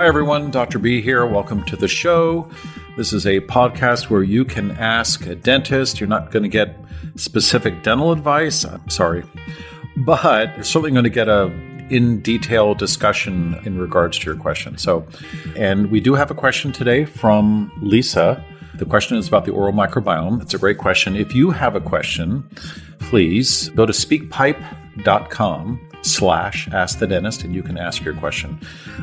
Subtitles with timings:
[0.00, 0.50] Hi, everyone.
[0.50, 0.78] Dr.
[0.78, 1.26] B here.
[1.26, 2.48] Welcome to the show.
[2.96, 6.00] This is a podcast where you can ask a dentist.
[6.00, 6.74] You're not going to get
[7.16, 8.64] specific dental advice.
[8.64, 9.24] I'm sorry.
[9.98, 11.52] But you're certainly going to get a
[11.90, 14.78] in detail discussion in regards to your question.
[14.78, 15.06] So,
[15.54, 18.42] and we do have a question today from Lisa.
[18.76, 20.40] The question is about the oral microbiome.
[20.40, 21.14] It's a great question.
[21.14, 22.48] If you have a question,
[23.00, 28.58] please go to speakpipe.com slash ask the dentist and you can ask your question.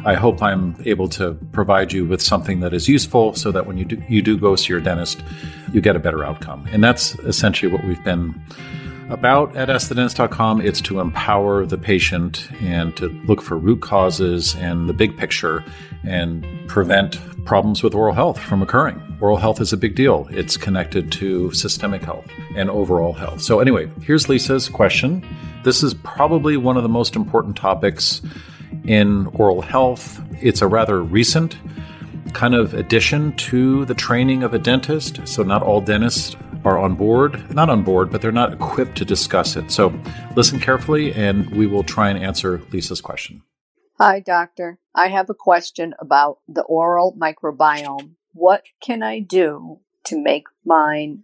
[0.06, 3.78] I hope i'm able to provide you with something that is useful so that when
[3.78, 5.22] you do, you do go see your dentist
[5.74, 6.68] you get a better outcome.
[6.72, 8.40] And that's essentially what we've been
[9.10, 14.90] about at askthedentist.com it's to empower the patient and to look for root causes and
[14.90, 15.64] the big picture
[16.04, 20.58] and prevent problems with oral health from occurring oral health is a big deal it's
[20.58, 25.26] connected to systemic health and overall health so anyway here's lisa's question
[25.64, 28.22] this is probably one of the most important topics
[28.86, 30.22] in oral health.
[30.42, 31.58] It's a rather recent
[32.34, 35.28] kind of addition to the training of a dentist.
[35.28, 39.06] So, not all dentists are on board, not on board, but they're not equipped to
[39.06, 39.72] discuss it.
[39.72, 39.98] So,
[40.36, 43.44] listen carefully and we will try and answer Lisa's question.
[44.00, 44.80] Hi, doctor.
[44.94, 48.12] I have a question about the oral microbiome.
[48.34, 51.24] What can I do to make mine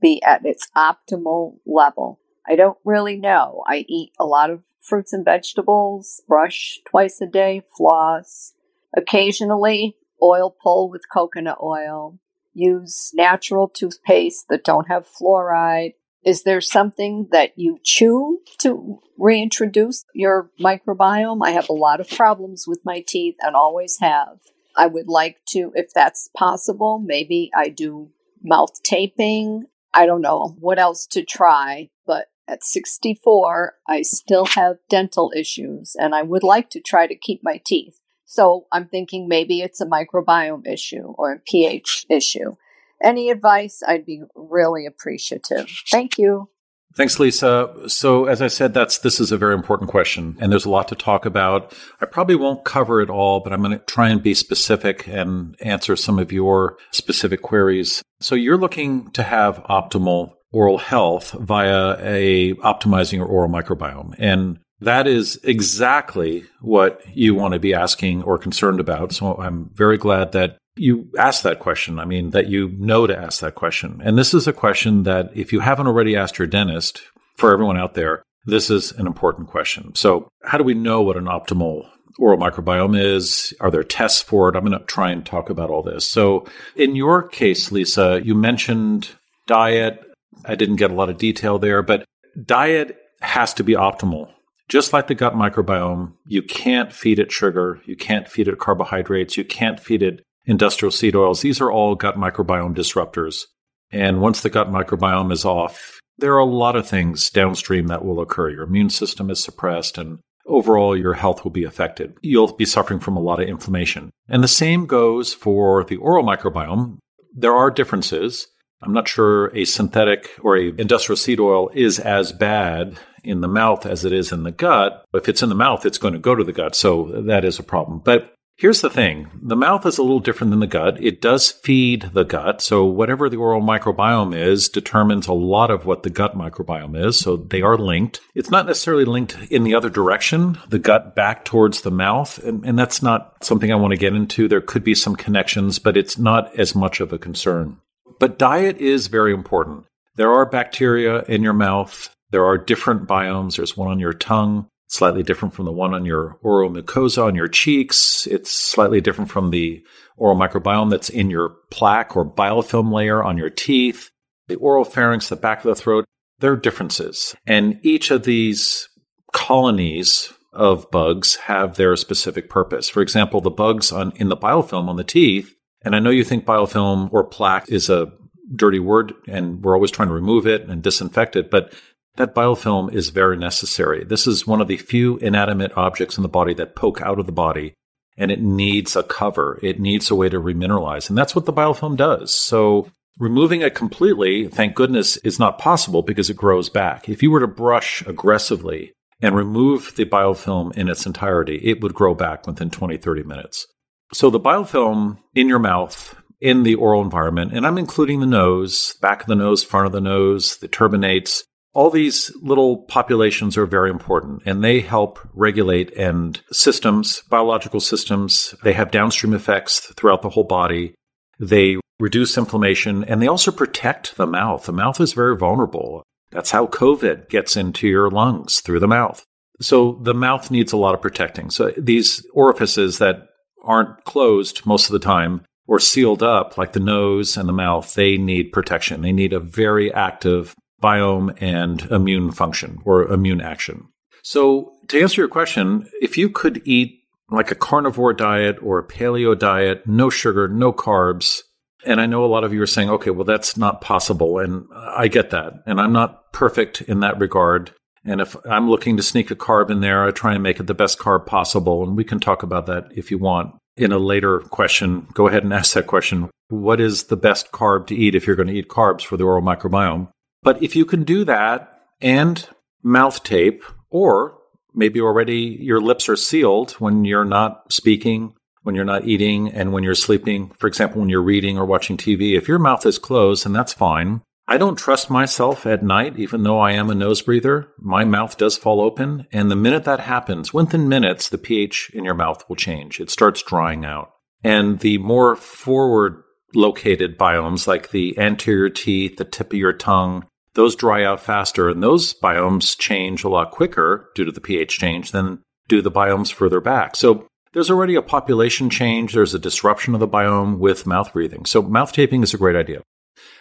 [0.00, 2.20] be at its optimal level?
[2.46, 3.62] I don't really know.
[3.66, 8.54] I eat a lot of fruits and vegetables, brush twice a day, floss,
[8.96, 12.18] occasionally oil pull with coconut oil,
[12.58, 15.94] use natural toothpaste that don't have fluoride.
[16.24, 21.40] Is there something that you chew to reintroduce your microbiome?
[21.42, 24.40] I have a lot of problems with my teeth and always have.
[24.76, 28.10] I would like to, if that's possible, maybe I do
[28.42, 29.64] mouth taping.
[29.94, 35.96] I don't know what else to try, but at 64, I still have dental issues
[35.98, 38.00] and I would like to try to keep my teeth.
[38.30, 42.56] So I'm thinking maybe it's a microbiome issue or a pH issue.
[43.02, 45.66] Any advice, I'd be really appreciative.
[45.90, 46.50] Thank you.
[46.94, 47.88] Thanks, Lisa.
[47.88, 50.88] So, as I said, that's this is a very important question, and there's a lot
[50.88, 51.72] to talk about.
[52.00, 55.54] I probably won't cover it all, but I'm going to try and be specific and
[55.60, 58.02] answer some of your specific queries.
[58.20, 64.14] So, you're looking to have optimal oral health via a optimizing your oral microbiome.
[64.18, 69.12] And that is exactly what you want to be asking or concerned about.
[69.12, 71.98] So I'm very glad that you asked that question.
[71.98, 74.00] I mean, that you know to ask that question.
[74.04, 77.02] And this is a question that if you haven't already asked your dentist,
[77.38, 79.94] for everyone out there, this is an important question.
[79.94, 81.88] So how do we know what an optimal
[82.18, 83.54] oral microbiome is?
[83.60, 84.56] Are there tests for it?
[84.56, 86.08] I'm going to try and talk about all this.
[86.08, 89.10] So in your case, Lisa, you mentioned
[89.46, 90.04] diet,
[90.44, 92.04] I didn't get a lot of detail there, but
[92.44, 94.30] diet has to be optimal.
[94.68, 99.36] Just like the gut microbiome, you can't feed it sugar, you can't feed it carbohydrates,
[99.36, 101.40] you can't feed it industrial seed oils.
[101.40, 103.44] These are all gut microbiome disruptors.
[103.90, 108.04] And once the gut microbiome is off, there are a lot of things downstream that
[108.04, 108.50] will occur.
[108.50, 112.14] Your immune system is suppressed and overall your health will be affected.
[112.20, 114.10] You'll be suffering from a lot of inflammation.
[114.28, 116.98] And the same goes for the oral microbiome.
[117.34, 118.48] There are differences.
[118.82, 123.48] I'm not sure a synthetic or a industrial seed oil is as bad in the
[123.48, 125.04] mouth as it is in the gut.
[125.14, 126.74] If it's in the mouth, it's going to go to the gut.
[126.74, 128.00] So that is a problem.
[128.04, 129.30] But here's the thing.
[129.40, 131.02] The mouth is a little different than the gut.
[131.02, 132.60] It does feed the gut.
[132.60, 137.18] So whatever the oral microbiome is determines a lot of what the gut microbiome is.
[137.18, 138.20] So they are linked.
[138.34, 142.38] It's not necessarily linked in the other direction, the gut back towards the mouth.
[142.38, 144.48] And, and that's not something I want to get into.
[144.48, 147.78] There could be some connections, but it's not as much of a concern.
[148.18, 149.84] But diet is very important.
[150.16, 152.12] There are bacteria in your mouth.
[152.30, 153.56] There are different biomes.
[153.56, 157.34] There's one on your tongue, slightly different from the one on your oral mucosa on
[157.34, 158.26] your cheeks.
[158.26, 159.82] It's slightly different from the
[160.16, 164.10] oral microbiome that's in your plaque or biofilm layer on your teeth.
[164.48, 166.04] The oral pharynx, the back of the throat,
[166.40, 167.34] there are differences.
[167.46, 168.88] And each of these
[169.32, 172.88] colonies of bugs have their specific purpose.
[172.88, 176.24] For example, the bugs on in the biofilm on the teeth and I know you
[176.24, 178.12] think biofilm or plaque is a
[178.54, 181.72] dirty word and we're always trying to remove it and disinfect it, but
[182.18, 184.04] that biofilm is very necessary.
[184.04, 187.26] This is one of the few inanimate objects in the body that poke out of
[187.26, 187.74] the body
[188.18, 189.58] and it needs a cover.
[189.62, 191.08] It needs a way to remineralize.
[191.08, 192.34] And that's what the biofilm does.
[192.34, 197.08] So removing it completely, thank goodness, is not possible because it grows back.
[197.08, 198.92] If you were to brush aggressively
[199.22, 203.66] and remove the biofilm in its entirety, it would grow back within 20, 30 minutes.
[204.12, 208.94] So the biofilm in your mouth, in the oral environment, and I'm including the nose,
[209.00, 211.42] back of the nose, front of the nose, the turbinates,
[211.78, 218.52] all these little populations are very important and they help regulate and systems, biological systems.
[218.64, 220.96] They have downstream effects throughout the whole body.
[221.38, 224.66] They reduce inflammation and they also protect the mouth.
[224.66, 226.02] The mouth is very vulnerable.
[226.32, 229.24] That's how COVID gets into your lungs through the mouth.
[229.60, 231.48] So the mouth needs a lot of protecting.
[231.48, 233.28] So these orifices that
[233.62, 237.94] aren't closed most of the time or sealed up like the nose and the mouth,
[237.94, 239.02] they need protection.
[239.02, 243.88] They need a very active biome and immune function or immune action.
[244.22, 248.86] So to answer your question, if you could eat like a carnivore diet or a
[248.86, 251.42] paleo diet, no sugar, no carbs,
[251.84, 254.38] and I know a lot of you are saying, okay, well, that's not possible.
[254.38, 255.62] And I get that.
[255.66, 257.72] And I'm not perfect in that regard.
[258.04, 260.66] And if I'm looking to sneak a carb in there, I try and make it
[260.66, 261.82] the best carb possible.
[261.82, 265.06] And we can talk about that if you want in a later question.
[265.14, 266.30] Go ahead and ask that question.
[266.48, 269.24] What is the best carb to eat if you're going to eat carbs for the
[269.24, 270.08] oral microbiome?
[270.42, 272.48] But if you can do that and
[272.82, 274.38] mouth tape, or
[274.74, 279.72] maybe already your lips are sealed when you're not speaking, when you're not eating, and
[279.72, 282.98] when you're sleeping, for example, when you're reading or watching TV, if your mouth is
[282.98, 284.22] closed, and that's fine.
[284.50, 287.68] I don't trust myself at night, even though I am a nose breather.
[287.78, 289.26] My mouth does fall open.
[289.30, 292.98] And the minute that happens, within minutes, the pH in your mouth will change.
[292.98, 294.10] It starts drying out.
[294.42, 296.22] And the more forward
[296.54, 301.68] located biomes like the anterior teeth, the tip of your tongue, those dry out faster
[301.68, 305.90] and those biomes change a lot quicker due to the pH change than do the
[305.90, 306.96] biomes further back.
[306.96, 309.12] So there's already a population change.
[309.12, 311.44] There's a disruption of the biome with mouth breathing.
[311.44, 312.82] So mouth taping is a great idea.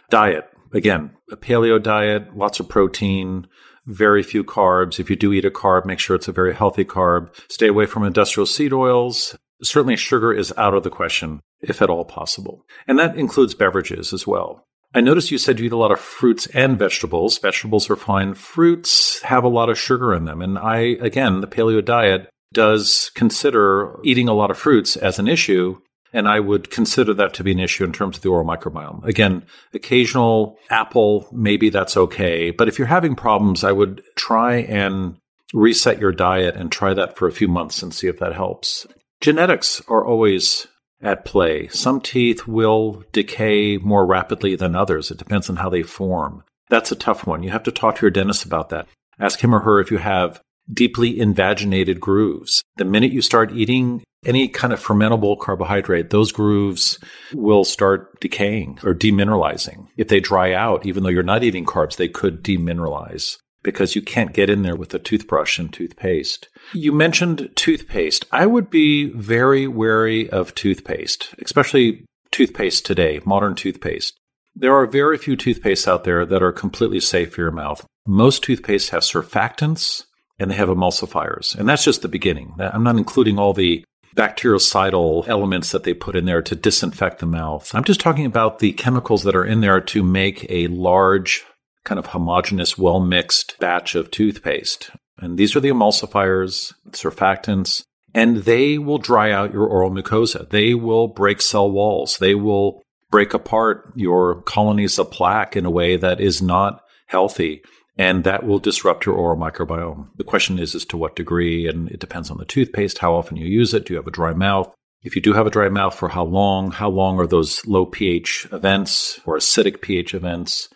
[0.09, 0.45] Diet.
[0.73, 3.47] Again, a paleo diet, lots of protein,
[3.85, 4.99] very few carbs.
[4.99, 7.33] If you do eat a carb, make sure it's a very healthy carb.
[7.49, 9.37] Stay away from industrial seed oils.
[9.63, 12.65] Certainly sugar is out of the question if at all possible.
[12.87, 14.63] And that includes beverages as well.
[14.93, 17.37] I noticed you said you eat a lot of fruits and vegetables.
[17.39, 18.33] Vegetables are fine.
[18.33, 20.41] Fruits have a lot of sugar in them.
[20.41, 25.27] And I, again, the paleo diet does consider eating a lot of fruits as an
[25.27, 25.79] issue.
[26.13, 29.03] And I would consider that to be an issue in terms of the oral microbiome.
[29.03, 32.51] Again, occasional apple, maybe that's okay.
[32.51, 35.17] But if you're having problems, I would try and
[35.53, 38.87] reset your diet and try that for a few months and see if that helps.
[39.19, 40.67] Genetics are always
[41.01, 41.67] at play.
[41.67, 45.11] Some teeth will decay more rapidly than others.
[45.11, 46.43] It depends on how they form.
[46.69, 47.43] That's a tough one.
[47.43, 48.87] You have to talk to your dentist about that.
[49.19, 50.41] Ask him or her if you have
[50.71, 52.63] deeply invaginated grooves.
[52.75, 56.99] The minute you start eating any kind of fermentable carbohydrate, those grooves
[57.33, 59.87] will start decaying or demineralizing.
[59.95, 64.01] If they dry out, even though you're not eating carbs, they could demineralize because you
[64.01, 66.47] can't get in there with a toothbrush and toothpaste.
[66.73, 68.25] You mentioned toothpaste.
[68.31, 74.17] I would be very wary of toothpaste, especially toothpaste today, modern toothpaste.
[74.55, 77.85] There are very few toothpastes out there that are completely safe for your mouth.
[78.07, 80.05] Most toothpastes have surfactants
[80.39, 81.53] and they have emulsifiers.
[81.53, 82.55] And that's just the beginning.
[82.57, 83.83] I'm not including all the
[84.15, 87.69] bactericidal elements that they put in there to disinfect the mouth.
[87.75, 91.43] I'm just talking about the chemicals that are in there to make a large,
[91.87, 94.91] kind of homogeneous, well mixed batch of toothpaste.
[95.19, 100.47] And these are the emulsifiers, surfactants, and they will dry out your oral mucosa.
[100.49, 102.17] They will break cell walls.
[102.17, 107.61] They will break apart your colonies of plaque in a way that is not healthy.
[107.97, 110.09] And that will disrupt your oral microbiome.
[110.17, 113.37] The question is as to what degree, and it depends on the toothpaste, how often
[113.37, 113.85] you use it.
[113.85, 114.71] Do you have a dry mouth?
[115.01, 116.71] If you do have a dry mouth, for how long?
[116.71, 120.69] How long are those low pH events or acidic pH events?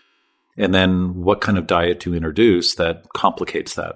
[0.58, 3.96] And then what kind of diet you introduce that complicates that?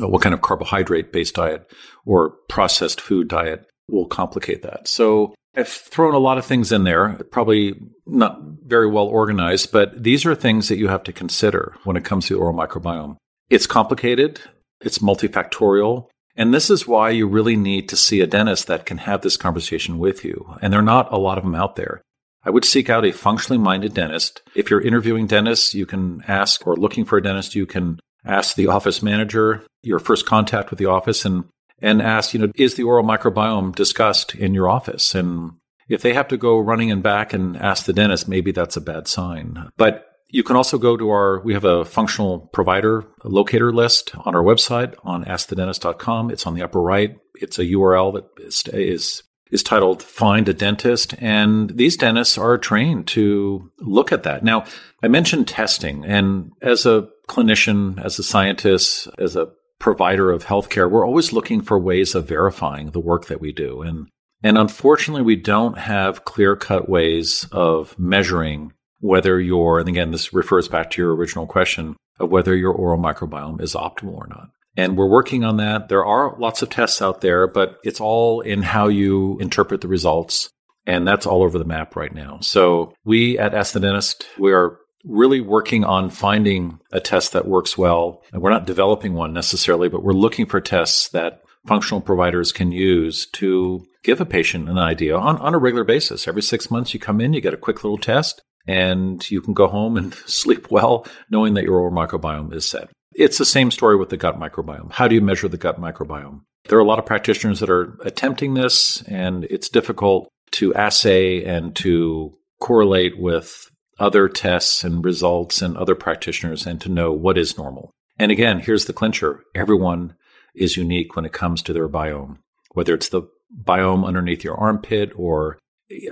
[0.00, 1.70] Uh, what kind of carbohydrate based diet
[2.04, 4.88] or processed food diet will complicate that.
[4.88, 7.74] So I've thrown a lot of things in there, probably
[8.06, 12.04] not very well organized, but these are things that you have to consider when it
[12.04, 13.16] comes to the oral microbiome.
[13.48, 14.40] It's complicated,
[14.80, 18.98] it's multifactorial, and this is why you really need to see a dentist that can
[18.98, 20.54] have this conversation with you.
[20.60, 22.02] And there are not a lot of them out there.
[22.46, 24.40] I would seek out a functionally minded dentist.
[24.54, 28.54] If you're interviewing dentists, you can ask, or looking for a dentist, you can ask
[28.54, 31.44] the office manager your first contact with the office and
[31.82, 35.14] and ask, you know, is the oral microbiome discussed in your office?
[35.14, 35.52] And
[35.90, 38.80] if they have to go running and back and ask the dentist, maybe that's a
[38.80, 39.68] bad sign.
[39.76, 44.34] But you can also go to our, we have a functional provider locator list on
[44.34, 46.30] our website on askthedentist.com.
[46.30, 47.18] It's on the upper right.
[47.34, 51.14] It's a URL that is, is, is titled Find a Dentist.
[51.18, 54.42] And these dentists are trained to look at that.
[54.44, 54.64] Now,
[55.02, 59.48] I mentioned testing and as a clinician, as a scientist, as a
[59.78, 63.82] provider of healthcare, we're always looking for ways of verifying the work that we do.
[63.82, 64.08] And,
[64.42, 70.32] and unfortunately, we don't have clear cut ways of measuring whether your, and again, this
[70.32, 74.48] refers back to your original question of whether your oral microbiome is optimal or not.
[74.76, 75.88] And we're working on that.
[75.88, 79.88] There are lots of tests out there, but it's all in how you interpret the
[79.88, 80.50] results.
[80.86, 82.38] And that's all over the map right now.
[82.40, 87.48] So we at Ask the Dentist, we are really working on finding a test that
[87.48, 88.22] works well.
[88.32, 92.72] And we're not developing one necessarily, but we're looking for tests that functional providers can
[92.72, 96.28] use to give a patient an idea on, on a regular basis.
[96.28, 99.54] Every six months, you come in, you get a quick little test, and you can
[99.54, 102.88] go home and sleep well knowing that your oral microbiome is set.
[103.16, 104.92] It's the same story with the gut microbiome.
[104.92, 106.42] How do you measure the gut microbiome?
[106.68, 111.42] There are a lot of practitioners that are attempting this, and it's difficult to assay
[111.42, 117.38] and to correlate with other tests and results and other practitioners and to know what
[117.38, 117.90] is normal.
[118.18, 120.14] And again, here's the clincher everyone
[120.54, 122.38] is unique when it comes to their biome,
[122.72, 123.22] whether it's the
[123.64, 125.58] biome underneath your armpit or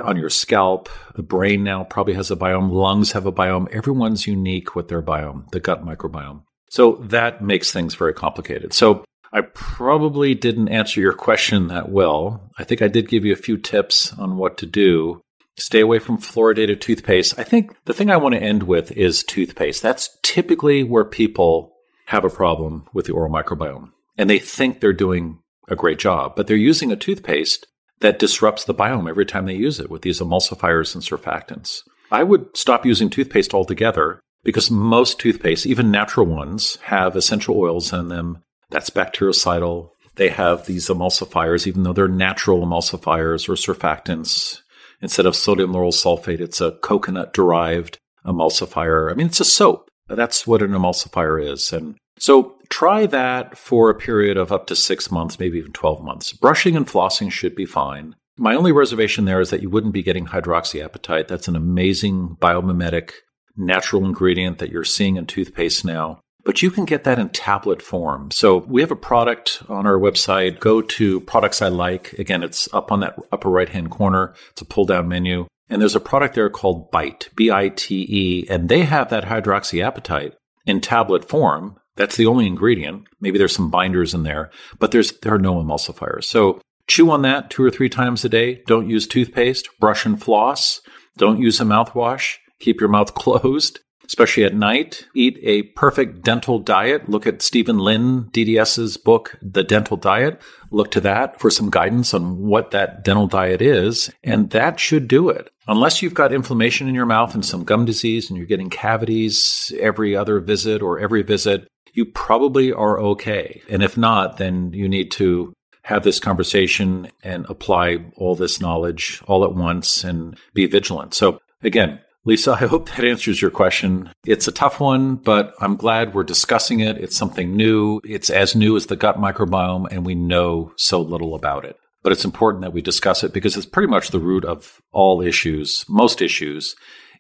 [0.03, 0.89] on your scalp.
[1.15, 3.69] The brain now probably has a biome, lungs have a biome.
[3.73, 6.43] Everyone's unique with their biome, the gut microbiome.
[6.75, 8.73] So that makes things very complicated.
[8.73, 12.51] So I probably didn't answer your question that well.
[12.59, 15.21] I think I did give you a few tips on what to do.
[15.57, 17.39] Stay away from fluoridated toothpaste.
[17.39, 19.85] I think the thing I want to end with is toothpaste.
[19.85, 21.77] That's typically where people
[22.07, 23.91] have a problem with the oral microbiome.
[24.19, 25.39] And they think they're doing
[25.69, 27.69] a great job, but they're using a toothpaste
[28.01, 31.83] that disrupts the biome every time they use it with these emulsifiers and surfactants.
[32.11, 37.93] I would stop using toothpaste altogether because most toothpaste, even natural ones, have essential oils
[37.93, 38.39] in them.
[38.71, 39.91] That's bactericidal.
[40.17, 44.61] They have these emulsifiers, even though they're natural emulsifiers or surfactants.
[45.01, 49.11] Instead of sodium lauryl sulfate, it's a coconut derived emulsifier.
[49.11, 49.89] I mean, it's a soap.
[50.09, 51.73] That's what an emulsifier is.
[51.73, 56.03] And so try that for a period of up to six months, maybe even 12
[56.03, 56.33] months.
[56.33, 58.15] Brushing and flossing should be fine.
[58.37, 61.29] My only reservation there is that you wouldn't be getting hydroxyapatite.
[61.29, 63.13] That's an amazing biomimetic
[63.57, 66.21] natural ingredient that you're seeing in toothpaste now.
[66.45, 68.31] But you can get that in tablet form.
[68.31, 70.61] So we have a product on our website.
[70.61, 72.13] Go to products I like.
[72.15, 74.35] Again, it's up on that upper right hand corner.
[74.51, 75.47] It's a pull down menu.
[75.71, 79.25] And there's a product there called Bite, B I T E, and they have that
[79.25, 80.35] hydroxyapatite
[80.67, 81.79] in tablet form.
[81.97, 83.05] That's the only ingredient.
[83.21, 86.25] Maybe there's some binders in there, but there's there are no emulsifiers.
[86.25, 88.63] So chew on that two or three times a day.
[88.67, 89.69] Don't use toothpaste.
[89.81, 90.83] Brush and floss.
[91.17, 92.37] Don't use a mouthwash.
[92.65, 95.07] Keep your mouth closed, especially at night.
[95.15, 97.11] Eat a perfect dental diet.
[97.11, 100.41] Look at Steven Lin, DDS's book, The Dental Diet.
[100.71, 104.11] Look to that for some guidance on what that dental diet is.
[104.23, 105.51] And that should do it.
[105.69, 109.71] Unless you've got inflammation in your mouth and some gum disease and you're getting cavities
[109.79, 113.61] every other visit or every visit, you probably are okay.
[113.69, 115.53] And if not, then you need to
[115.83, 121.13] have this conversation and apply all this knowledge all at once and be vigilant.
[121.13, 124.11] So again, Lisa, I hope that answers your question.
[124.25, 126.97] It's a tough one, but I'm glad we're discussing it.
[126.97, 128.01] It's something new.
[128.03, 131.77] It's as new as the gut microbiome, and we know so little about it.
[132.03, 135.21] But it's important that we discuss it because it's pretty much the root of all
[135.21, 136.75] issues, most issues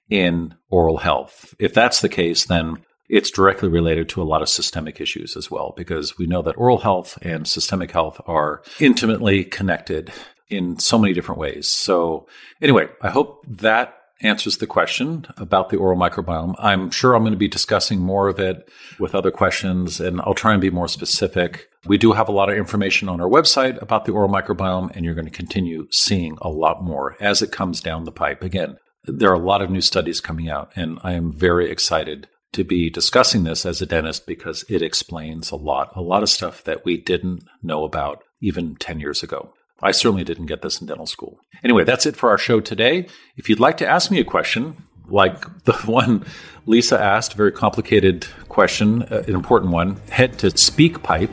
[0.08, 1.54] in oral health.
[1.58, 5.50] If that's the case, then it's directly related to a lot of systemic issues as
[5.50, 10.12] well, because we know that oral health and systemic health are intimately connected
[10.48, 11.68] in so many different ways.
[11.68, 12.26] So,
[12.62, 16.54] anyway, I hope that answers the question about the oral microbiome.
[16.58, 18.68] I'm sure I'm going to be discussing more of it
[18.98, 21.68] with other questions, and I'll try and be more specific.
[21.86, 25.04] We do have a lot of information on our website about the oral microbiome, and
[25.04, 28.42] you're going to continue seeing a lot more as it comes down the pipe.
[28.42, 32.28] Again, there are a lot of new studies coming out, and I am very excited
[32.52, 36.30] to be discussing this as a dentist because it explains a lot, a lot of
[36.30, 39.52] stuff that we didn't know about even 10 years ago.
[39.80, 41.40] I certainly didn't get this in dental school.
[41.62, 43.06] Anyway, that's it for our show today.
[43.36, 44.76] If you'd like to ask me a question,
[45.08, 46.24] like the one
[46.66, 51.30] Lisa asked, very complicated question, uh, an important one, head to SpeakPipe,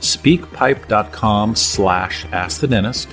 [0.00, 3.08] speakpipe.com slash ask the dentist.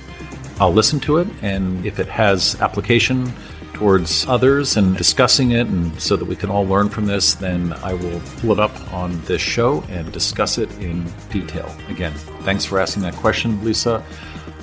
[0.60, 3.32] I'll listen to it, and if it has application
[3.72, 7.72] towards others and discussing it, and so that we can all learn from this, then
[7.82, 11.74] I will pull it up on this show and discuss it in detail.
[11.88, 12.12] Again,
[12.42, 14.04] thanks for asking that question, Lisa.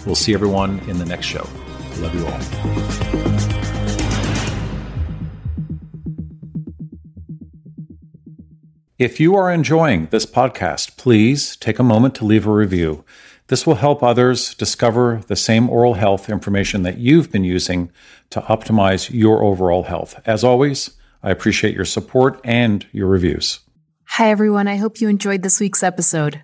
[0.05, 1.48] We'll see everyone in the next show.
[2.00, 2.39] Love you all.
[8.98, 13.03] If you are enjoying this podcast, please take a moment to leave a review.
[13.48, 17.91] This will help others discover the same oral health information that you've been using
[18.29, 20.20] to optimize your overall health.
[20.25, 20.91] As always,
[21.24, 23.60] I appreciate your support and your reviews.
[24.05, 24.67] Hi, everyone.
[24.67, 26.43] I hope you enjoyed this week's episode.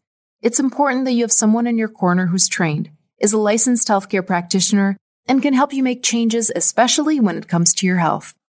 [0.41, 4.25] It's important that you have someone in your corner who's trained, is a licensed healthcare
[4.25, 8.33] practitioner, and can help you make changes, especially when it comes to your health.